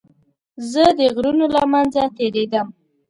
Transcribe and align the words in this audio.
زه 0.71 0.83
د 0.99 1.01
غرونو 1.15 1.45
له 1.55 1.63
منځه 1.71 2.01
تېرېدم. 2.17 2.67